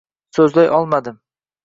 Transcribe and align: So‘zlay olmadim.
So‘zlay 0.37 0.69
olmadim. 0.77 1.21